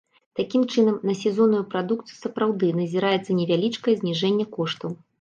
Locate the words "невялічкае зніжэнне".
3.43-4.53